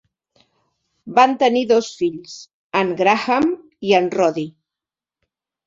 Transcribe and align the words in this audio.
Van 1.19 1.35
tenir 1.43 1.61
dos 1.73 1.91
fills, 1.99 2.33
en 2.81 2.91
Graham 3.03 3.55
i 3.91 3.97
el 4.03 4.11
Roddy. 4.19 4.49